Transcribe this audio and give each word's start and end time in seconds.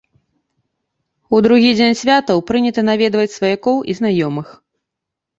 У 1.35 1.41
другі 1.45 1.73
дзень 1.79 1.99
святаў 1.99 2.41
прынята 2.49 2.81
наведваць 2.87 3.33
сваякоў 3.35 3.77
і 3.93 3.95
знаёмых. 3.99 4.47